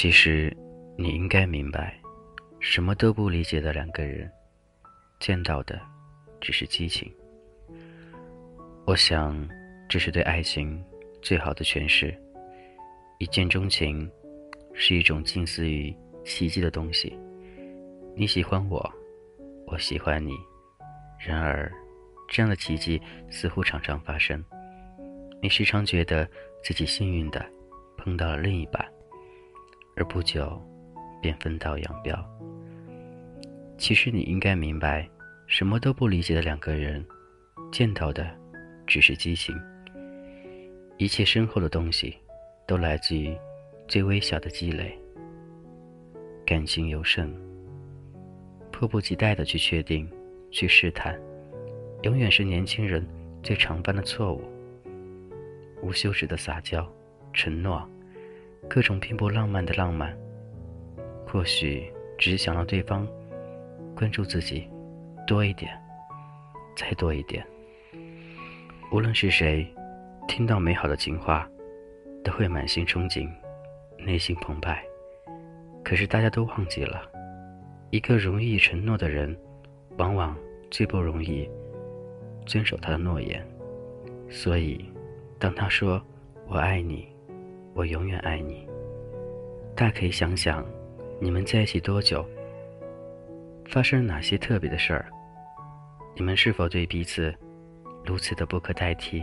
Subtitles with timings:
[0.00, 0.56] 其实，
[0.96, 2.00] 你应该明白，
[2.60, 4.30] 什么都不理解的两个人，
[5.18, 5.76] 见到的
[6.40, 7.12] 只是激情。
[8.86, 9.36] 我想，
[9.88, 10.80] 这是对爱情
[11.20, 12.16] 最好的诠释。
[13.18, 14.08] 一见钟情，
[14.72, 15.92] 是一种近似于
[16.24, 17.18] 奇迹的东西。
[18.14, 18.88] 你喜欢我，
[19.66, 20.36] 我喜欢你，
[21.18, 21.68] 然而，
[22.28, 24.40] 这样的奇迹似乎常常发生。
[25.42, 26.24] 你时常觉得
[26.62, 27.44] 自己幸运的
[27.96, 28.88] 碰到了另一半。
[29.98, 30.62] 而不久，
[31.20, 32.24] 便分道扬镳。
[33.76, 35.08] 其实你应该明白，
[35.48, 37.04] 什么都不理解的两个人，
[37.72, 38.30] 见到的
[38.86, 39.60] 只是激情。
[40.98, 42.16] 一切深厚的东西，
[42.64, 43.36] 都来自于
[43.88, 44.96] 最微小的积累。
[46.46, 47.34] 感情尤甚，
[48.70, 50.08] 迫不及待的去确定、
[50.52, 51.20] 去试探，
[52.02, 53.04] 永远是年轻人
[53.42, 54.44] 最常犯的错误。
[55.82, 56.88] 无休止的撒娇、
[57.32, 57.84] 承诺。
[58.66, 60.16] 各种拼搏浪漫的浪漫，
[61.26, 63.06] 或许只是想让对方
[63.94, 64.68] 关注自己
[65.26, 65.70] 多一点，
[66.76, 67.46] 再多一点。
[68.90, 69.66] 无论是谁，
[70.26, 71.48] 听到美好的情话，
[72.24, 73.30] 都会满心憧憬，
[73.98, 74.82] 内心澎湃。
[75.84, 77.02] 可是大家都忘记了，
[77.90, 79.38] 一个容易承诺的人，
[79.96, 80.36] 往往
[80.70, 81.48] 最不容易
[82.44, 83.46] 遵守他的诺言。
[84.30, 84.84] 所以，
[85.38, 86.02] 当他说
[86.48, 87.08] “我爱你”。
[87.78, 88.68] 我永远爱你。
[89.76, 90.66] 大可以想想，
[91.20, 92.26] 你们在一起多久？
[93.66, 95.08] 发生了哪些特别的事儿？
[96.16, 97.32] 你们是否对彼此
[98.04, 99.22] 如此的不可代替？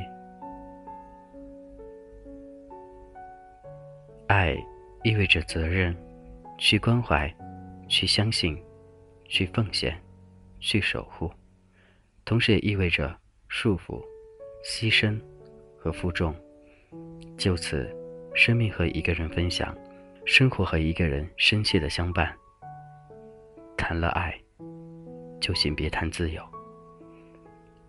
[4.27, 4.55] 爱
[5.03, 5.93] 意味着责任，
[6.57, 7.29] 去关怀，
[7.89, 8.57] 去相信，
[9.25, 10.01] 去奉献，
[10.61, 11.29] 去守护，
[12.23, 13.13] 同时也意味着
[13.49, 14.01] 束缚、
[14.63, 15.19] 牺牲
[15.77, 16.33] 和负重。
[17.37, 17.93] 就此。
[18.35, 19.73] 生命和一个人分享，
[20.25, 22.31] 生活和一个人深切的相伴。
[23.77, 24.37] 谈了爱，
[25.39, 26.41] 就请别谈自由。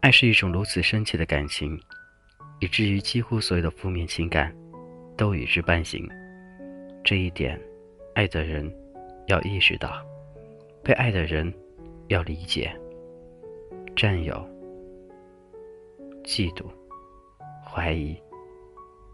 [0.01, 1.77] 爱是一种如此深切的感情，
[2.61, 4.55] 以至于几乎所有的负面情感
[5.17, 6.09] 都与之伴行。
[7.03, 7.61] 这一点，
[8.15, 8.73] 爱的人
[9.27, 10.01] 要意识到，
[10.85, 11.53] 被爱的人
[12.07, 12.73] 要理解。
[13.97, 14.35] 占有、
[16.23, 16.67] 嫉妒、
[17.65, 18.17] 怀疑、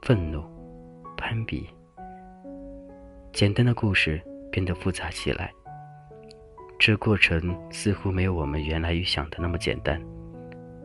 [0.02, 0.51] 愤怒。
[1.22, 1.68] 攀比，
[3.32, 5.52] 简单的故事变得复杂起来。
[6.80, 10.02] 这过程似乎没有我们原来预想的那么简单。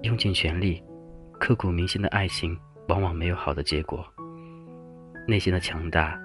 [0.04, 0.82] 用尽全力、
[1.40, 2.56] 刻骨铭心的爱情，
[2.88, 4.06] 往往没有好的结果。
[5.28, 6.16] 内心的强大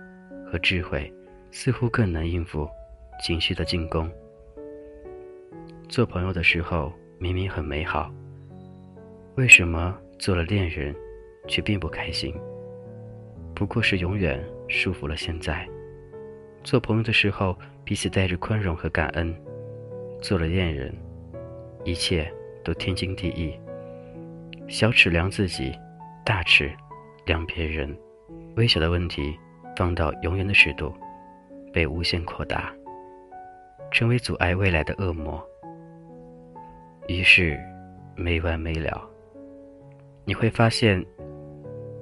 [0.47, 1.11] 和智慧，
[1.50, 2.69] 似乎更能应付
[3.25, 4.12] 情绪的进攻。
[5.89, 8.12] 做朋友的时候明明很美好，
[9.37, 10.94] 为什么做了恋人，
[11.49, 12.34] 却并不开心？
[13.62, 15.65] 不过是永远束缚了现在。
[16.65, 19.33] 做朋友的时候，彼此带着宽容和感恩；
[20.21, 20.93] 做了恋人，
[21.84, 22.28] 一切
[22.65, 23.56] 都天经地义。
[24.69, 25.73] 小尺量自己，
[26.25, 26.73] 大尺
[27.25, 27.97] 量别人。
[28.56, 29.33] 微小的问题
[29.77, 30.93] 放到永远的尺度，
[31.73, 32.75] 被无限扩大，
[33.93, 35.41] 成为阻碍未来的恶魔。
[37.06, 37.56] 于是
[38.17, 39.09] 没完没了。
[40.25, 41.00] 你会发现，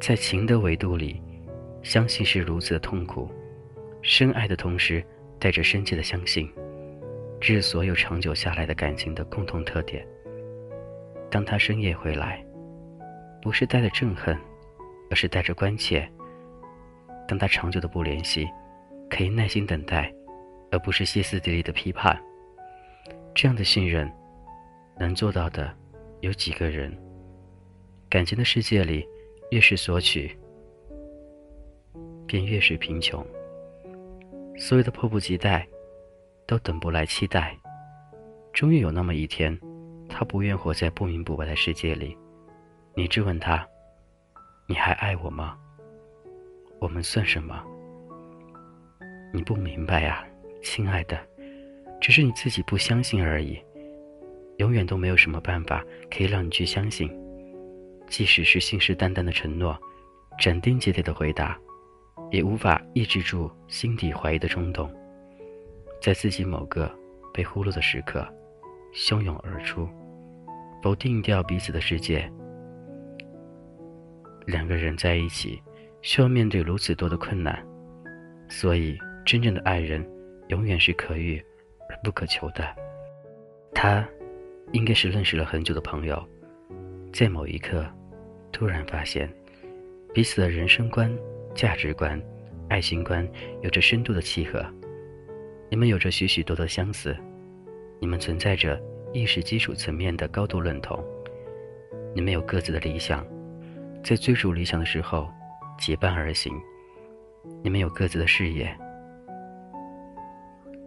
[0.01, 1.23] 在情的维度里。
[1.83, 3.29] 相信是如此的痛苦，
[4.03, 5.05] 深爱的同时
[5.39, 6.51] 带着深切的相信，
[7.41, 10.07] 这是所有长久下来的感情的共同特点。
[11.31, 12.45] 当他深夜回来，
[13.41, 14.37] 不是带着憎恨，
[15.11, 16.03] 而是带着关切；
[17.27, 18.47] 当他长久的不联系，
[19.09, 20.13] 可以耐心等待，
[20.71, 22.21] 而不是歇斯底里的批判。
[23.35, 24.11] 这样的信任，
[24.99, 25.73] 能做到的
[26.21, 26.95] 有几个人？
[28.09, 29.07] 感情的世界里，
[29.51, 30.37] 越是索取。
[32.31, 33.27] 便越是贫穷。
[34.57, 35.67] 所有的迫不及待，
[36.47, 37.59] 都等不来期待。
[38.53, 39.59] 终于有那么一天，
[40.09, 42.17] 他不愿活在不明不白的世界里。
[42.95, 43.67] 你质问他
[44.69, 45.59] ：“你还爱我吗？
[46.79, 47.65] 我们算什么？”
[49.35, 50.25] 你不明白呀，
[50.63, 51.19] 亲爱的，
[52.01, 53.61] 只是你自己不相信而已。
[54.59, 57.11] 永远都没有什么办法可以让你去相信，
[58.07, 59.77] 即使是信誓旦旦的承诺，
[60.39, 61.59] 斩钉截铁的回答。
[62.31, 64.91] 也无法抑制住心底怀疑的冲动，
[66.01, 66.91] 在自己某个
[67.33, 68.27] 被忽略的时刻，
[68.95, 69.89] 汹涌而出，
[70.83, 72.31] 否定掉彼此的世界。
[74.47, 75.61] 两个人在一起，
[76.03, 77.65] 需要面对如此多的困难，
[78.49, 80.05] 所以真正的爱人，
[80.49, 81.41] 永远是可遇
[81.89, 82.65] 而不可求的。
[83.75, 84.07] 他，
[84.73, 86.23] 应该是认识了很久的朋友，
[87.13, 87.87] 在某一刻，
[88.51, 89.29] 突然发现，
[90.15, 91.13] 彼此的人生观。
[91.55, 92.21] 价值观
[92.69, 93.29] 爱情观
[93.63, 94.65] 有着深度的契合，
[95.69, 97.17] 你们有着许许多多相似，
[98.01, 98.81] 你们存在着
[99.13, 101.05] 意识基础层面的高度认同，
[102.15, 103.27] 你们有各自的理想，
[104.03, 105.29] 在追逐理想的时候
[105.79, 106.53] 结伴而行，
[107.63, 108.75] 你们有各自的事业，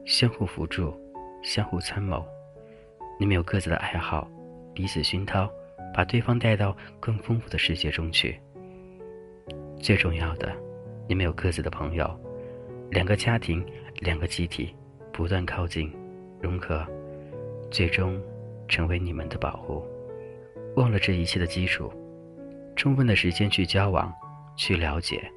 [0.06, 0.98] 相互辅助，
[1.44, 2.26] 相互参谋，
[3.20, 4.30] 你们有各自的爱好，
[4.74, 5.50] 彼此熏陶，
[5.94, 8.40] 把对方带到更丰富的世界中去。
[9.84, 10.50] 最重要的，
[11.10, 12.10] 你们有各自的朋友，
[12.90, 13.62] 两个家庭，
[14.00, 14.74] 两个集体，
[15.12, 15.92] 不断靠近，
[16.40, 16.88] 融合，
[17.70, 18.18] 最终
[18.70, 19.86] 成为你们的保护。
[20.78, 21.92] 忘了这一切的基础，
[22.78, 24.10] 充分的时间去交往，
[24.56, 25.30] 去了解，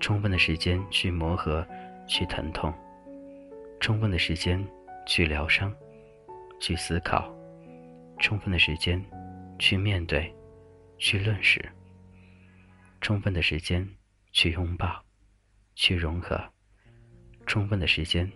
[0.00, 1.62] 充分的时间去磨合，
[2.06, 2.72] 去疼痛，
[3.80, 4.66] 充分的时间
[5.04, 5.70] 去疗伤，
[6.58, 7.30] 去思考，
[8.18, 9.04] 充分的时间
[9.58, 10.34] 去面对，
[10.96, 11.62] 去论事。
[13.00, 13.88] 充分的时间
[14.32, 15.04] 去拥抱，
[15.74, 16.36] 去融合；
[17.46, 18.30] 充分的时间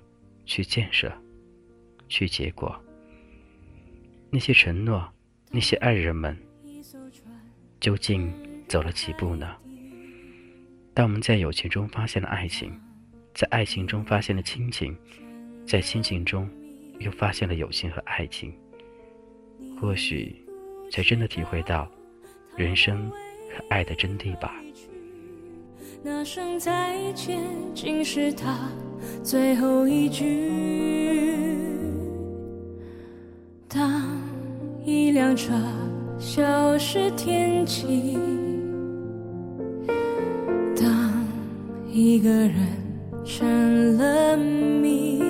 [0.46, 1.12] 去建设，
[2.08, 2.80] 去结果。
[4.30, 5.12] 那些承诺，
[5.50, 6.36] 那些爱人们，
[7.80, 8.32] 究竟
[8.68, 9.56] 走了几步呢？
[10.94, 12.80] 当我们在友情中发现了爱情，
[13.34, 14.96] 在爱情中发现了亲情，
[15.66, 16.48] 在亲情中
[16.98, 18.54] 又发现了友情和爱情，
[19.80, 20.34] 或许
[20.90, 21.90] 才真的体会到
[22.56, 23.10] 人生。
[23.56, 24.52] 和爱的真谛吧。
[26.02, 27.40] 那声再见，
[27.74, 28.68] 竟是他
[29.22, 30.50] 最后一句。
[33.68, 34.20] 当
[34.84, 35.52] 一辆车
[36.18, 38.18] 消失天际，
[40.76, 41.24] 当
[41.88, 42.54] 一个人
[43.24, 45.22] 成了谜，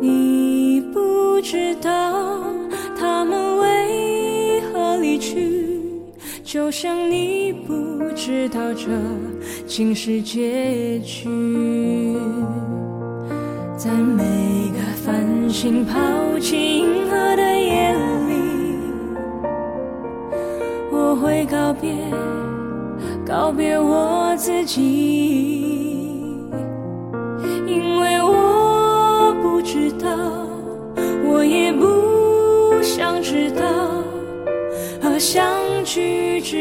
[0.00, 2.42] 你不知道
[2.96, 5.53] 他们为何离去。
[6.44, 8.86] 就像你不知道这
[9.66, 11.26] 竟是结局，
[13.78, 14.22] 在每
[14.70, 17.94] 个繁星抛弃银河的夜
[18.28, 18.34] 里，
[20.92, 21.90] 我会告别，
[23.26, 25.53] 告别我自己，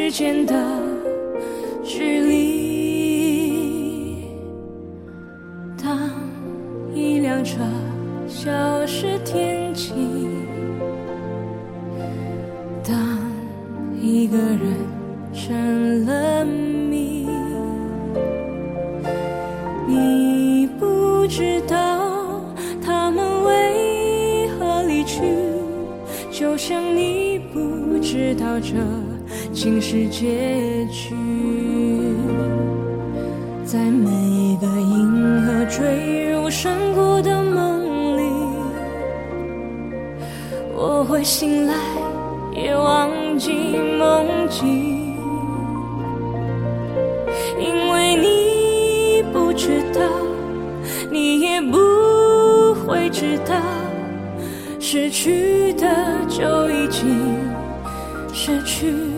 [0.03, 0.53] 之间的
[1.81, 3.47] 距离，
[5.81, 5.97] 当
[6.93, 7.61] 一辆车
[8.27, 8.51] 消
[8.85, 9.93] 失天际，
[12.85, 12.93] 当
[14.01, 14.59] 一个人
[15.33, 17.25] 成了谜，
[19.87, 22.41] 你不知道
[22.85, 25.21] 他们为何离去，
[26.29, 29.12] 就像你不知道这。
[29.53, 31.15] 竟是结局，
[33.63, 38.23] 在每一个银河坠入山谷的梦里，
[40.75, 41.75] 我会醒来，
[42.51, 43.51] 也忘记
[43.99, 45.15] 梦境，
[47.59, 50.01] 因为你不知道，
[51.11, 51.77] 你也不
[52.85, 53.55] 会知道，
[54.79, 55.87] 失去的
[56.27, 57.37] 就已经
[58.33, 59.12] 失去。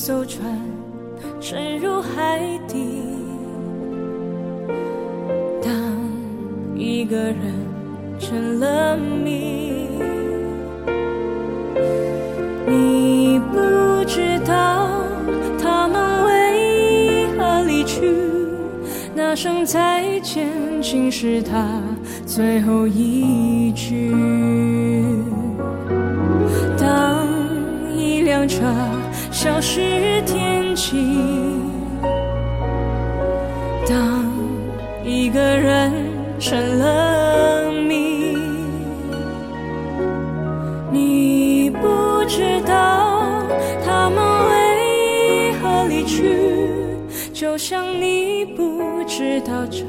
[0.00, 0.46] 艘船
[1.40, 2.38] 沉入海
[2.68, 3.02] 底，
[5.60, 5.72] 当
[6.76, 7.36] 一个人
[8.16, 9.88] 成了谜，
[12.64, 13.58] 你不
[14.06, 14.88] 知道
[15.60, 18.14] 他们为何离去，
[19.16, 20.48] 那声再见
[20.80, 21.82] 竟是他
[22.24, 24.14] 最后一句。
[26.78, 27.26] 当
[27.96, 28.62] 一辆车。
[29.40, 30.96] 消失天际，
[33.88, 34.28] 当
[35.04, 35.92] 一个人
[36.40, 38.36] 成了谜，
[40.90, 41.86] 你不
[42.26, 43.40] 知道
[43.84, 44.18] 他们
[44.50, 46.36] 为何离去，
[47.32, 49.84] 就像你不知道这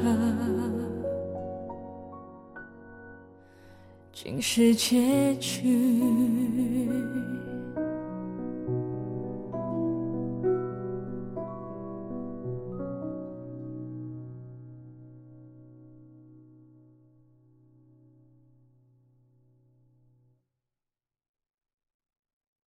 [4.12, 5.76] 竟是结局。